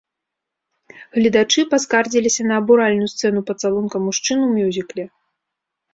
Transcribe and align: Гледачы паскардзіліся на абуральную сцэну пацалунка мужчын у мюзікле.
Гледачы 1.19 1.61
паскардзіліся 1.75 2.41
на 2.53 2.57
абуральную 2.63 3.09
сцэну 3.15 3.45
пацалунка 3.53 3.97
мужчын 4.07 4.37
у 4.47 4.53
мюзікле. 4.59 5.03